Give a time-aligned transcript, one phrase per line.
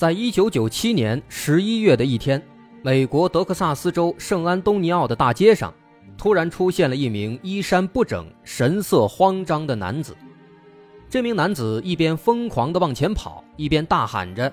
[0.00, 2.42] 在一九九七年十一月的一天，
[2.80, 5.74] 美国德克萨斯州圣安东尼奥的大街上，
[6.16, 10.16] 突然出现了一名衣衫不整、神色慌张的男子。
[11.10, 14.50] 这名男子一边疯狂地往前跑，一边大喊着：“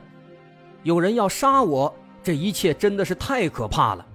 [0.83, 1.95] 有人要杀我！
[2.21, 4.05] 这一切真的是太可怕了。”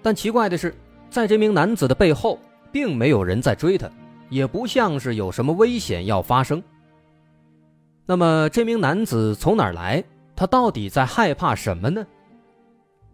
[0.00, 0.72] 但奇怪的是，
[1.10, 2.38] 在这名男子的背后，
[2.70, 3.90] 并没有人在追他，
[4.30, 6.62] 也不像是有什么危险要发生。
[8.10, 10.02] 那么这名男子从哪儿来？
[10.34, 12.06] 他到底在害怕什么呢？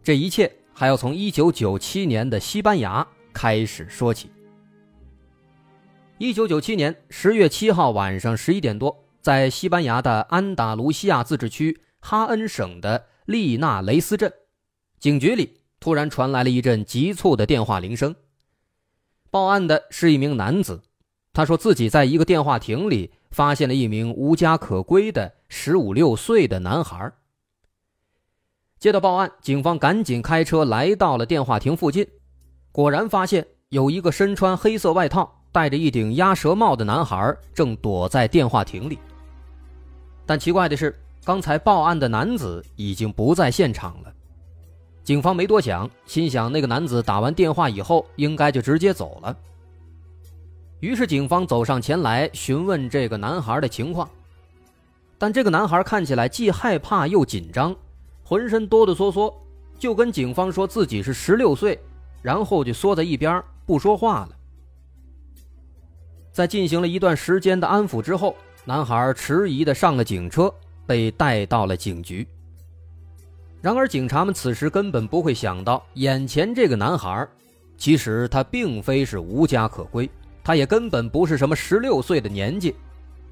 [0.04, 4.30] 这一切还要从1997年的西班牙开始说起。
[6.20, 14.32] 1997年10月7号晚上11点多，在西班牙的安达卢西亚自治区哈恩省的利纳雷斯镇，
[15.00, 18.14] 警局里突然传来了一阵急促的电话铃声。
[19.28, 20.84] 报案的是一名男子，
[21.32, 23.10] 他说自己在一个电话亭里。
[23.34, 27.12] 发现了一名无家可归的十五六岁的男孩。
[28.78, 32.06] 接到报案，警方赶紧开车来到了电话亭附近，
[32.70, 38.98] 果然发现有一个身穿黑色外套、戴着一顶鸭舌帽的男孩正躲在电话亭里。
[40.24, 40.94] 但奇怪的是，
[41.24, 44.12] 刚才报案的男子已经不在现场了。
[45.02, 49.36] 警方没多想，心想那个男子打完电话以后应该就直接走了。
[50.84, 54.06] 于是，警方走上前来询问这个男孩的情况，
[55.16, 57.74] 但这个男孩看起来既害怕又紧张，
[58.22, 59.32] 浑身哆哆嗦嗦，
[59.78, 61.80] 就跟警方说自己是十六岁，
[62.20, 64.36] 然后就缩在一边不说话了。
[66.30, 70.52] 在进行了一段时间的安抚之后，男孩迟疑的上了警车，
[70.86, 72.28] 被带到了警局。
[73.62, 77.26] 然而，警察们此时根本不会想到，眼前这个男孩，
[77.78, 80.06] 其实他并非是无家可归。
[80.44, 82.76] 他也根本不是什么十六岁的年纪，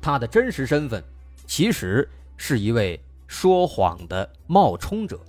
[0.00, 1.04] 他的真实身份
[1.46, 2.08] 其实
[2.38, 5.20] 是一位说谎的冒充者。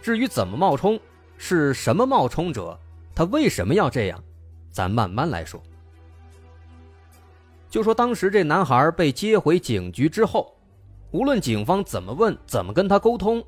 [0.00, 0.98] 至于怎么冒充，
[1.36, 2.78] 是什么冒充者，
[3.14, 4.18] 他为什么要这样，
[4.70, 5.62] 咱慢慢来说。
[7.68, 10.56] 就说当时这男孩被接回警局之后，
[11.10, 13.44] 无论警方怎么问，怎么跟他沟通，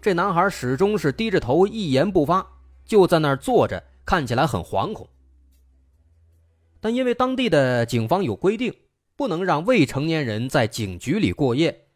[0.00, 2.44] 这男孩始终是低着头，一言不发，
[2.84, 5.08] 就在那儿坐着，看起来很惶恐。
[6.86, 8.72] 但因为当地的警方有规定，
[9.16, 11.88] 不能让未成年人在警局里过夜，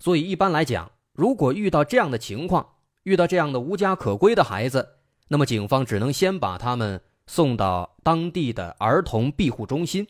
[0.00, 2.74] 所以一般来讲，如果遇到这样的情况，
[3.04, 4.86] 遇到这样的无家可归的孩子，
[5.28, 10.06] 那么警方只能先把他们送到当地的儿童庇护中心。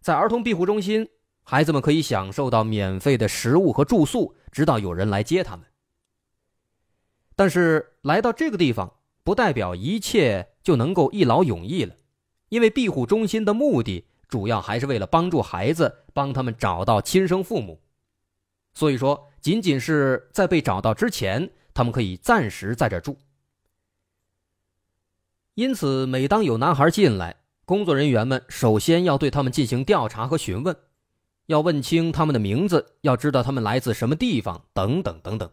[0.00, 1.08] 在儿童庇护中心，
[1.44, 5.64] 孩子们可以享受到免费的食物和住宿，直到有人来接他们。
[7.36, 11.94] 但是来到这个地方，不代表一切就能够一劳永逸了。
[12.48, 17.80] 因为庇护中心的目的主要还是为了帮助孩子，帮他们找到亲生父母，
[18.74, 23.16] 所以说，仅仅是在被找到之前，他们可以暂时在这住。
[25.54, 30.76] 因此，每当有男孩进来，工作人员们首先要对他们进行调查和询问，
[31.46, 35.50] 要问清他们的名字，要知道他们来自什么地方，等等等等。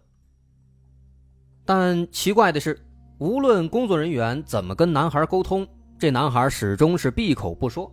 [1.66, 2.80] 但奇怪的是，
[3.18, 5.68] 无论工作人员怎么跟男孩沟通。
[5.98, 7.90] 这男孩始终是闭口不说。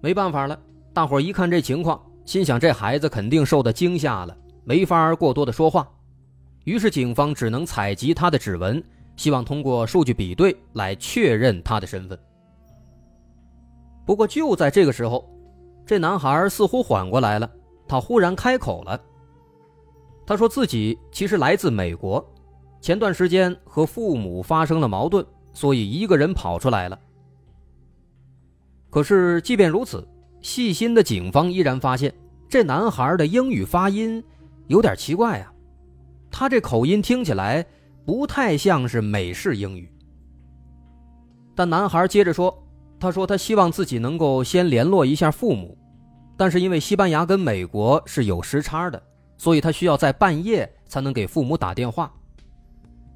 [0.00, 0.58] 没办法了，
[0.94, 5.86] 大伙一看这情况，心想这孩子肯定受到惊吓了，没法过多的说话。
[6.64, 8.82] 于是警方只能采集他的指纹，
[9.16, 12.18] 希望通过数据比对来确认他的身份。
[14.06, 15.28] 不过就在这个时候，
[15.84, 17.50] 这男孩似乎缓过来了，
[17.86, 18.98] 他忽然开口了。
[20.26, 22.24] 他说自己其实来自美国，
[22.80, 25.24] 前段时间和父母发生了矛盾。
[25.52, 26.98] 所以一个人跑出来了。
[28.88, 30.06] 可是，即便如此，
[30.40, 32.12] 细心的警方依然发现
[32.48, 34.22] 这男孩的英语发音
[34.66, 35.52] 有点奇怪啊，
[36.30, 37.64] 他这口音听起来
[38.04, 39.88] 不太像是美式英语。
[41.54, 42.66] 但男孩接着说
[42.98, 45.78] ：“他说他希望自己能够先联络一下父母，
[46.36, 49.00] 但是因为西班牙跟美国是有时差的，
[49.36, 52.12] 所以他需要在半夜才能给父母打电话。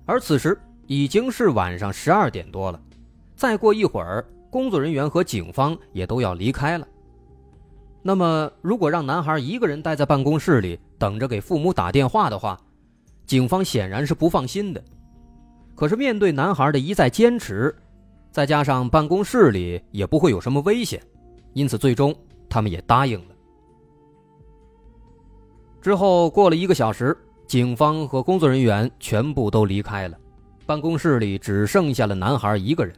[0.06, 2.80] 而此时。”已经是晚上十二点多了，
[3.34, 6.86] 再过一会儿，工作人员和警方也都要离开了。
[8.02, 12.60] 那么，如果让男孩一个人待在办公室里，等着给父母打电话的话，
[13.26, 14.84] 警方显然是不放心的。
[15.74, 17.74] 可是面对男孩的一再坚持，
[18.30, 21.00] 再加上办公室里也不会有什么危险，
[21.54, 22.14] 因此最终
[22.48, 23.34] 他们也答应了。
[25.80, 27.16] 之后过了一个小时，
[27.46, 30.18] 警方和工作人员全部都离开了，
[30.66, 32.94] 办公室里只剩下了男孩一个人。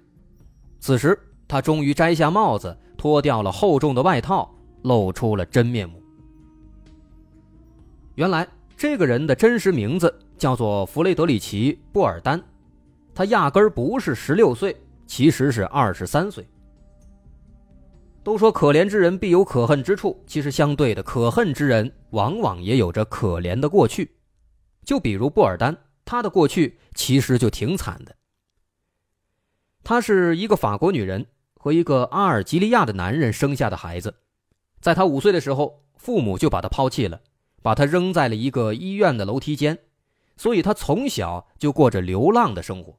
[0.79, 1.19] 此时，
[1.49, 4.53] 他终于摘下帽子，脱掉了厚重的外套，
[4.83, 6.01] 露出了真面目。
[8.15, 8.47] 原来，
[8.77, 12.43] 这个人的真实名字叫做弗雷德里奇·布尔丹。
[13.15, 14.77] 他压根儿不是十六岁，
[15.07, 16.47] 其实是二十三岁。
[18.23, 24.11] 都说可怜之人必有可恨之处，其实相对的，可恨之人往往也有着可怜的过去。
[24.85, 28.17] 就比如布尔丹，他的过去其实就挺惨的。
[29.85, 34.15] 她是一个法国女人和一个阿尔及利亚的男人生下的孩子，
[34.81, 37.21] 在她五岁的时候，父母就把她抛弃了，
[37.61, 39.79] 把她扔在了一个医院的楼梯间，
[40.37, 42.99] 所以她从小就过着流浪的生活。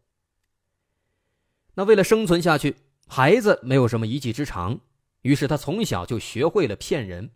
[1.76, 2.76] 那为了生存下去，
[3.08, 4.80] 孩子没有什么一技之长，
[5.22, 7.32] 于是他从小就学会了骗人。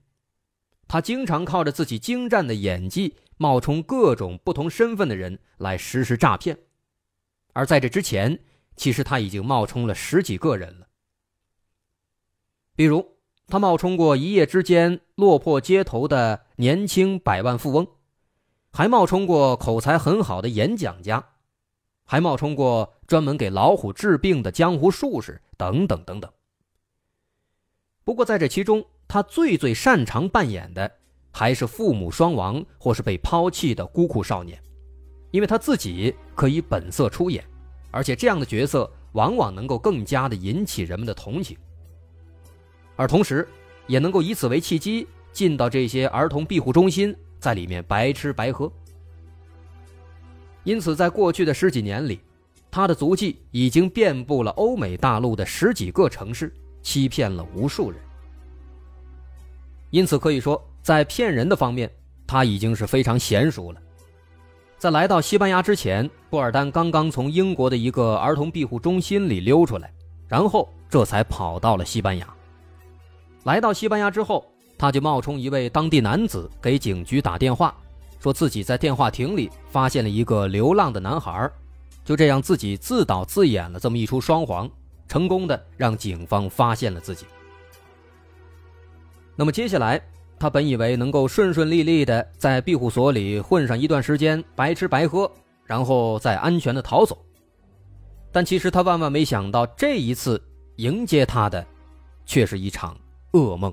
[0.87, 6.55] 他经常靠着自己精湛的演技，冒充各种不同身份的人来实施诈骗。
[7.53, 8.37] 而在这之前，
[8.75, 10.87] 其实他已经冒充了十几个人了。
[12.75, 13.17] 比如，
[13.47, 17.87] 他冒充过一夜之间落魄街头的年轻百万富翁，
[18.71, 21.29] 还冒充过口才很好的演讲家。
[22.05, 26.31] 还冒充过专门给老虎治病的江湖术士，等等等等。
[28.03, 30.99] 不过在这其中，他最最擅长扮演的
[31.31, 34.61] 还是父母双亡或是被抛弃的孤苦少年，
[35.31, 37.43] 因为他自己可以本色出演，
[37.89, 41.57] 而且这样的角色往往能够更加的引起人们的同情，
[42.95, 43.47] 而同时
[43.87, 48.71] 也能够以此为契机进到这些儿童庇护中心，在里面白吃白喝。
[50.63, 52.19] 因此，在过去的十几年里，
[52.69, 57.99] 他的足迹已经遍布了欧美大陆的十几个城市，欺骗了无数人。
[59.89, 61.89] 因此，可以说，在骗人的方面，
[62.25, 63.81] 他已经是非常娴熟了。
[64.77, 69.93] 在来到西班牙之前，布尔丹刚刚从英国的一个儿童庇护中心里溜出来，
[70.27, 72.27] 然后这才跑到了西班牙。
[73.43, 74.43] 来到西班牙之后，
[74.77, 77.75] 他就冒充一位当地男子给警局打电话。
[78.19, 81.49] 说自己在电话亭里发现了一个流浪的男孩，
[82.05, 84.69] 就这样自己自导自演了这么一出双簧，
[85.07, 87.25] 成功的让警方发现了自己。
[89.35, 89.99] 那么接下来，
[90.41, 95.31] 他本以为能够顺顺利利的在庇护所里混上一段时间，白吃白喝，
[95.65, 97.23] 然后再安全的逃走。
[98.31, 100.41] 但其实他万万没想到，这一次
[100.77, 101.63] 迎接他的，
[102.25, 102.97] 却是一场
[103.33, 103.71] 噩梦。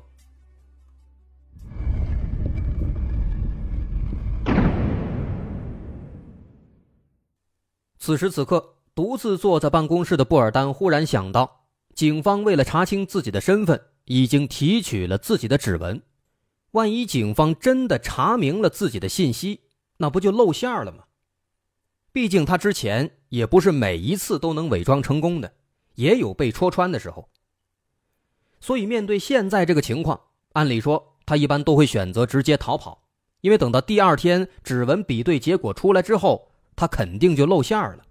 [7.99, 8.62] 此时此刻，
[8.94, 11.62] 独自坐在办公室的布尔丹忽然想到，
[11.94, 16.02] 警方为了查清自己的身份，已经提取了自己的指纹。
[16.73, 19.61] 万一警方真的查明了自己的信息，
[19.99, 21.05] 那不就露馅了吗？
[22.13, 25.53] 毕竟他之前也不是每一次都能伪装成功的，
[25.95, 27.29] 也有被戳穿的时候。
[28.61, 30.21] 所以面对现在这个情况，
[30.53, 33.03] 按理说他一般都会选择直接逃跑，
[33.41, 36.47] 因为等到第二天指纹比对结果出来之后。
[36.81, 38.05] 他肯定就露馅了。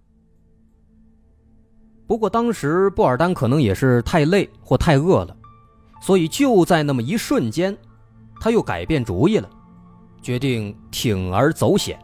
[2.05, 5.37] 不过当时布尔丹可能也是太累或太饿了，
[6.01, 7.77] 所以就在那么一瞬间，
[8.39, 9.49] 他又改变主意了，
[10.21, 11.99] 决定铤而走险。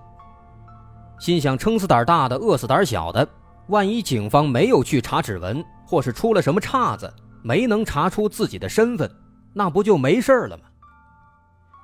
[1.20, 3.28] 心想撑死胆大的，饿死胆小的，
[3.68, 9.10] 万一警方没有去查指纹，或是出了什么岔子，没能查出自己的身份，
[9.54, 10.64] 那不就没事了吗？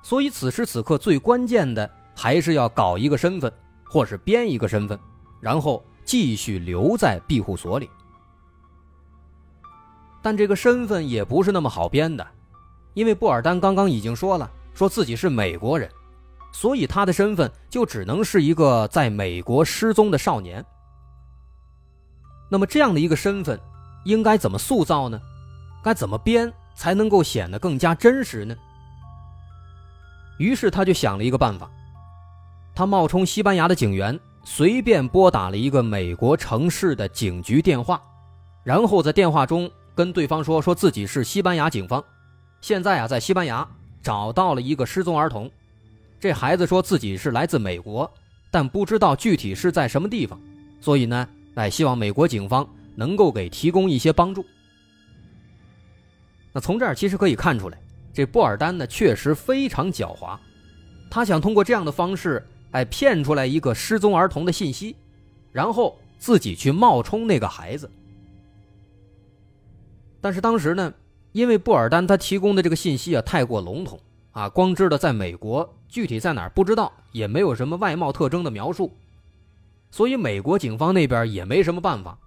[0.01, 3.51] 所以此时此刻最关键的还是要搞一个身份。
[3.91, 4.99] 或是编一个身份，
[5.41, 7.89] 然后继续留在庇护所里。
[10.21, 12.23] 但这个身份也不是那么好编的，
[12.93, 15.89] 因为布尔丹刚刚已经说了，说自己是美国人，
[16.51, 20.65] 所以他的身份就只能是一个在美国失踪的少年。
[22.49, 23.59] 那么这样的一个身份，
[24.05, 25.19] 应该怎么塑造呢？
[25.83, 28.55] 该怎么编才能够显得更加真实呢？
[30.39, 31.69] 于是他就想了一个办法。
[32.73, 38.01] 他冒充西班牙的警员，随便拨打了一个美国城市的警局电话，
[38.63, 42.03] 然后在电话中跟对方说：“说自己是西班牙警方，
[42.61, 43.67] 现在啊在西班牙
[44.01, 45.49] 找到了一个失踪儿童，
[46.19, 48.11] 这孩子说自己是来自美国，
[48.51, 50.39] 但不知道具体是在什么地方，
[50.81, 54.45] 所以呢，哎，希望美国警方能够给提供一些帮助。”
[56.51, 57.79] 那从这儿其实可以看出来，
[58.13, 60.37] 这布尔丹呢确实非常狡猾。
[61.09, 64.95] 他想通过这样的方式，哎，骗出来一个失踪儿童的信息，
[65.51, 67.89] 然后自己去冒充那个孩子。
[70.21, 70.91] 但是当时呢，
[71.31, 73.99] 因为布尔丹他提供的这个信息啊太过笼统
[74.31, 78.91] 啊，光知道在美国，具体在哪儿不知道，也没有什么外貌特征的描述，
[79.91, 82.17] 所以美国警方那边也没什么办法。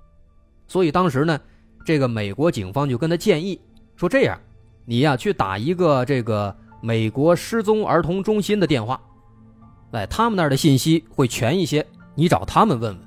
[0.68, 1.40] 所以当时呢，
[1.85, 3.61] 这个美国警方就跟他建议
[3.97, 4.38] 说：“这样，
[4.85, 9.00] 你呀去打一个这个美国失踪儿童中心的电话，
[9.92, 13.02] 哎，他们那儿的信息会全一些，你找他们问问。”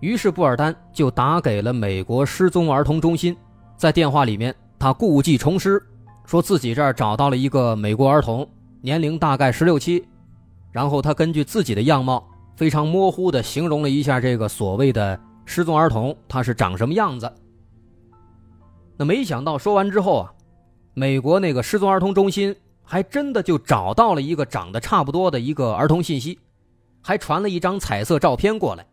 [0.00, 3.34] 于是布尔丹就打给了美国失踪儿童中心，
[3.84, 5.78] 在电话里面，他故技重施，
[6.24, 8.48] 说自己这儿找到了一个美国儿童，
[8.80, 10.02] 年龄大概十六七，
[10.72, 12.26] 然后他根据自己的样貌，
[12.56, 15.20] 非常模糊地形容了一下这个所谓的。
[15.44, 17.30] 失踪儿童他是长什么样子？
[18.96, 20.32] 那没想到说完之后啊，
[20.94, 26.38] 美国那个失踪儿童中心还真的就找到了一个长得差不多的一个儿童信息，
[27.02, 28.86] 还传了一张彩色照片过来。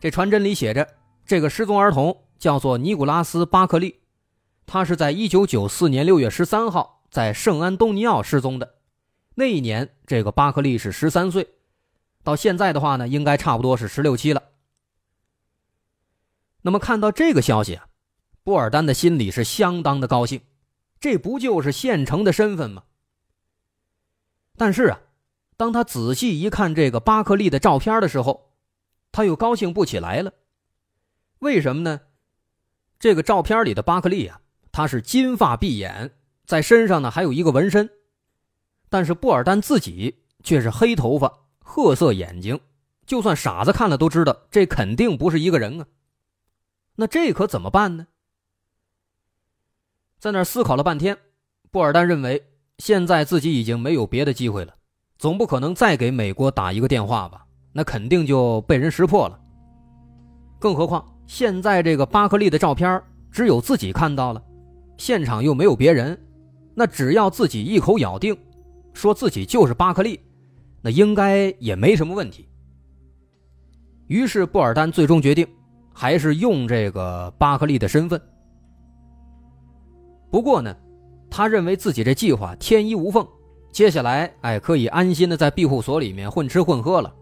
[0.00, 0.88] 这传真里写着，
[1.26, 4.00] 这个失踪儿童叫做尼古拉斯·巴克利，
[4.66, 8.76] 他是在1994年6月13号在圣安东尼奥失踪的。
[9.34, 11.54] 那一年，这个巴克利是13岁，
[12.22, 14.42] 到现在的话呢，应该差不多是十六、七了。
[16.62, 17.88] 那么看到这个消息啊，
[18.42, 20.40] 布尔丹的心里是相当的高兴，
[21.00, 22.84] 这不就是现成的身份吗？
[24.56, 25.00] 但是啊，
[25.56, 28.52] 当他仔细一看这个巴克利的照片的时候，
[29.12, 30.32] 他又高兴不起来了。
[31.38, 32.00] 为什么呢？
[32.98, 34.40] 这个照片里的巴克利啊，
[34.72, 36.12] 他是金发碧眼，
[36.46, 37.88] 在身上呢还有一个纹身，
[38.88, 42.58] 但是布尔丹自己却是黑头发、褐色眼睛，
[43.06, 45.86] 就算傻子看了都知道，这肯定不是一个人啊。
[46.96, 48.08] 那这可怎么办呢？
[50.18, 51.16] 在那思考了半天，
[51.70, 52.44] 布尔丹认为
[52.78, 54.74] 现在自己已经没有别的机会了，
[55.16, 57.46] 总不可能再给美国打一个电话吧？
[57.72, 59.40] 那肯定就被人识破了。
[60.58, 64.42] 更何况现在这个巴克利的照片只有自己看到了，
[64.96, 66.18] 现场又没有别人，
[66.74, 68.36] 那只要自己一口咬定，
[68.92, 70.18] 说自己就是巴克利，
[70.82, 72.48] 那应该也没什么问题。
[74.08, 75.46] 于是布尔丹最终决定。
[76.00, 78.22] 还是用这个巴克利的身份。
[80.30, 80.72] 不过呢，
[81.28, 83.26] 他认为自己这计划天衣无缝，
[83.72, 87.12] 接下来哎可以安心的在庇护所里面混吃混喝了。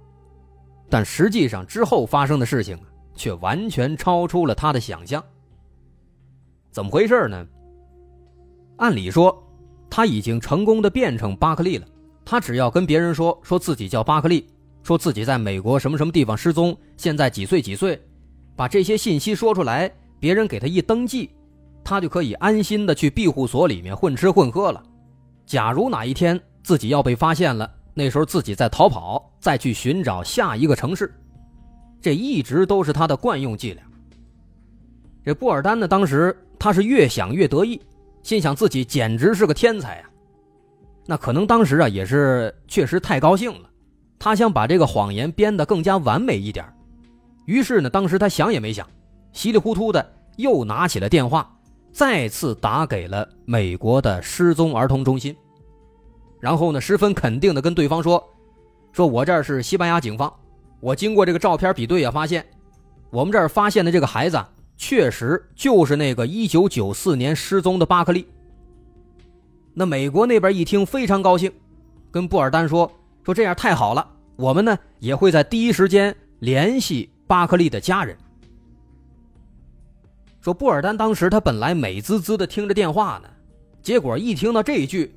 [0.90, 2.78] 但实际上之后发生的事情
[3.16, 5.22] 却完全超出了他的想象。
[6.70, 7.46] 怎么回事呢？
[8.76, 9.42] 按理说
[9.88, 11.86] 他已经成功的变成巴克利了，
[12.24, 14.46] 他只要跟别人说说自己叫巴克利，
[14.82, 18.00] 说自己在美国什么什么地方失踪，现在几岁几岁。
[18.54, 21.30] 把这些信息说出来，别人给他一登记，
[21.82, 24.82] 他就可以安心的去庇护所里面混吃混喝了。
[25.44, 31.14] 假如哪一天自己要被发现了，那时候自己再逃跑，再去寻找下一个城市，
[32.06, 33.82] 这一直都是他的惯用伎俩。
[35.24, 37.80] 这布尔丹呢，当时他是越想越得意，
[38.22, 40.10] 心想自己简直是个天才啊。
[41.04, 43.68] 那可能当时啊，也是确实太高兴了，
[44.20, 46.64] 他想把这个谎言编得更加完美一点。
[47.44, 48.88] 于是呢，当时他想也没想，
[49.32, 51.52] 稀里糊涂的又拿起了电话，
[51.90, 55.36] 再次打给了美国的失踪儿童中心。
[56.38, 58.24] 然后呢，十分肯定的跟对方说
[58.94, 60.32] ：“说我这儿是西班牙警方，
[60.86, 62.46] 我经过这个照片比对啊，发现
[63.10, 64.40] 我们这儿发现的这个孩子
[64.76, 68.24] 确实就是那个1994年失踪的巴克利。”
[69.74, 71.50] 那美国那边一听非常高兴，
[72.12, 72.88] 跟布尔丹说
[73.26, 78.16] ：“说这样太好了，我们呢也会在第一时间联系。”巴克利的家人
[80.40, 83.28] 说：“布尔丹当时他本来美滋滋的听着电话呢，
[83.82, 85.12] 结果一听到这一句，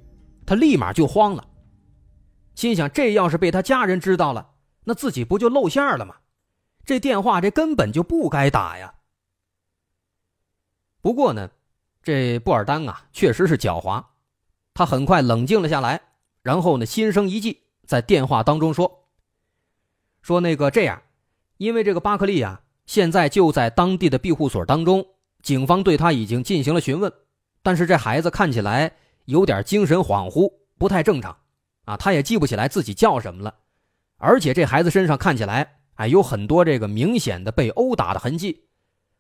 [0.48, 1.46] 他立马就慌了，
[2.56, 4.49] 心想：这要是被他家人知道了，
[4.90, 6.16] 那自己不就露馅了吗？
[6.84, 8.96] 这电话这根本就不该打呀。”
[11.00, 11.52] 不过呢，
[12.02, 14.04] 这布尔丹啊，确实是狡猾，
[14.74, 16.02] 他很快冷静了下来，
[16.42, 19.06] 然后呢，心生一计，在电话当中说
[20.24, 21.04] ：“说那个这样。”
[21.58, 25.06] 因为这个巴克利啊，现在就在当地的庇护所当中，
[25.44, 27.14] 警方对他已经进行了询问，
[27.62, 31.38] 但是这孩子看起来有点精神恍惚，不太正常，
[31.86, 33.54] 啊，他也记不起来自己叫什么了，
[34.20, 38.66] 而且这孩子身上看起来，哎，有很多这个明显的被殴打的痕迹，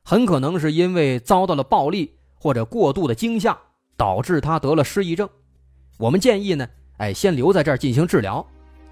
[0.03, 3.57] 很可能是因为遭到了暴力或者过度的惊吓，
[3.97, 5.27] 导致他得了失忆症。
[5.97, 8.45] 我们建议呢，哎，先留在这儿进行治疗，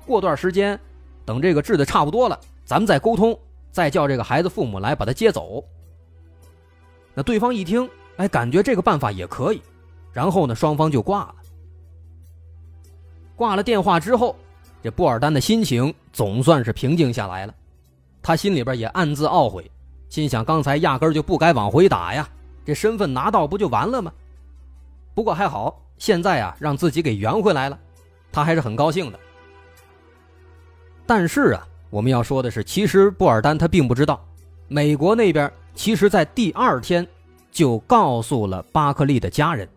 [0.06, 0.80] 过段时间，
[1.26, 2.40] 等这个治的差不多了。
[2.66, 3.38] 咱们再沟通，
[3.72, 5.64] 再叫这个孩子父母来把他接走。
[7.14, 9.62] 那对方一听，哎，感觉这个办法也可以，
[10.12, 11.36] 然后呢，双方就挂了。
[13.36, 14.36] 挂了电话之后，
[14.88, 17.54] 这布尔丹的心情总算是平静下来了。
[18.22, 19.70] 他心里边也暗自懊悔，
[20.08, 22.26] 心想刚才压根就不该往回打呀，
[22.66, 24.10] 这身份拿到不就完了吗？
[25.14, 27.78] 不过还好，现在啊让自己给圆回来了，
[28.32, 29.20] 他还是很高兴的。
[31.06, 34.26] 但是啊，我们要说的是，其实布尔丹他并不知道，
[34.70, 37.06] 美国那边其实在第二天
[37.52, 39.68] 就告诉了巴克利的家人。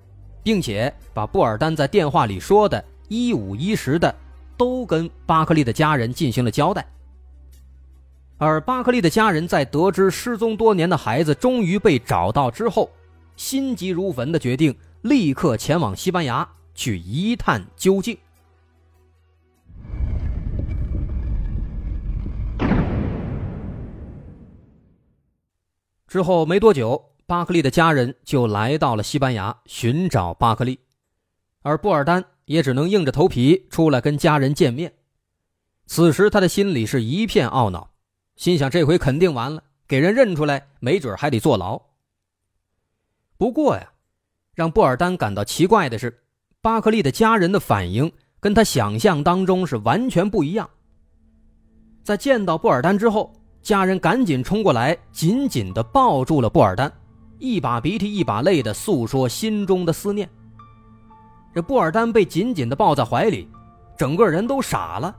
[0.43, 4.15] 并且把布尔丹在电话里说的一五一十的
[4.61, 6.87] 都跟巴克利的家人进行了交代。
[8.37, 12.91] 而巴克利的家人在得知失踪多年的孩子终于被找到之后，
[13.37, 18.19] 心急如焚的决定立刻前往西班牙去一探究竟。
[26.07, 27.03] 之后没多久。
[27.27, 30.81] 巴克利的家人就来到了西班牙寻找巴克利，
[31.63, 34.93] 而布尔丹也只能硬着头皮出来跟家人见面。
[35.87, 37.93] 此时他的心里是一片懊恼，
[38.35, 41.81] 心想这回肯定完了，给人认出来，没准还得坐牢。
[43.39, 43.93] 不过呀，
[44.53, 46.25] 让布尔丹感到奇怪的是，
[46.61, 50.69] 巴克利的家人的反应跟他想象当中是完全不一样。
[52.03, 56.93] 在见到布尔丹之后，家人赶紧冲过来，紧紧地抱住了布尔丹。
[57.39, 60.29] 一把鼻涕一把泪的诉说心中的思念。
[61.55, 63.49] 这布尔丹被紧紧的抱在怀里，
[63.97, 65.15] 整个人都傻了，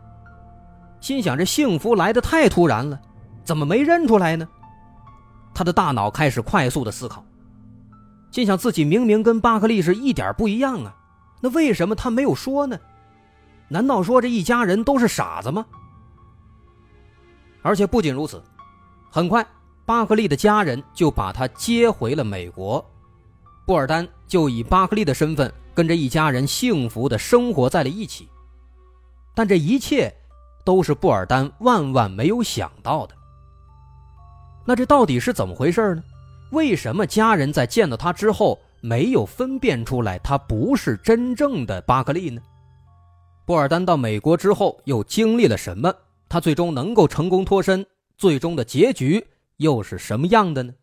[1.00, 3.00] 心想：这幸福来的太突然了，
[3.43, 4.47] 怎么没认出来呢？
[5.53, 7.23] 他的大脑开始快速的思考，
[8.31, 10.95] 心想自己明明跟巴克利是一点不一样啊，
[11.41, 12.79] 那为什么他没有说呢？
[13.67, 15.65] 难道说这一家人都是傻子吗？
[17.62, 18.41] 而且不仅如此，
[19.10, 19.45] 很快。
[19.86, 22.84] 巴克利的家人就把他接回了美国，
[23.65, 28.30] 布尔丹就以巴克利的身份跟着一家人幸福的生活在了一起。
[29.36, 30.10] 但这一切
[30.63, 33.15] 都是布尔丹万万没有想到的。
[34.65, 36.04] 那这到底是怎么回事呢？
[36.52, 42.41] 为什么家人在见到他之后没有分辨出来他不是真正的巴克利呢？
[43.46, 45.94] 布尔丹到美国之后又经历了什么？
[46.30, 47.86] 他最终能够成功脱身，
[48.17, 49.28] 最终的结局？
[49.58, 50.74] 又是什么样的呢？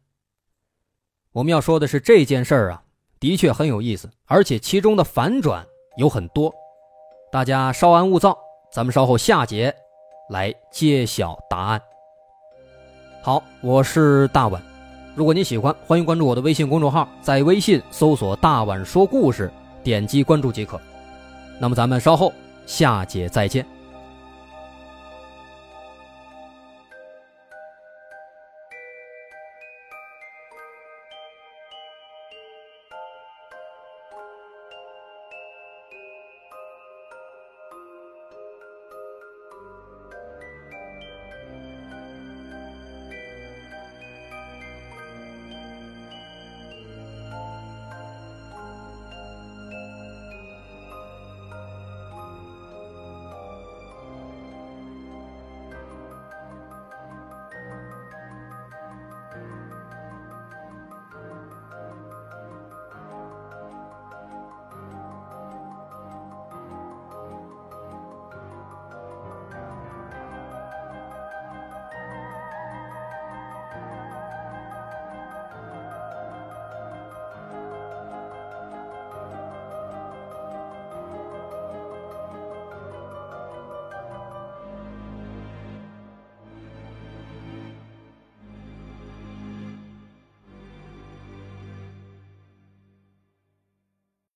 [1.32, 2.82] 我们要说的是这件事儿啊，
[3.20, 5.64] 的确很有意思，而且其中的反转
[5.96, 6.52] 有很多。
[7.30, 8.38] 大家稍安勿躁，
[8.72, 9.74] 咱们稍后下节
[10.30, 11.82] 来揭晓答案。
[13.22, 14.62] 好，我是大碗。
[15.14, 19.50] 如果你喜欢，欢迎关注我的微信公众号，在微信搜索“大碗说故事”，
[19.82, 20.80] 点击关注即可。
[21.58, 22.32] 那么咱们稍后
[22.66, 23.66] 下节再见。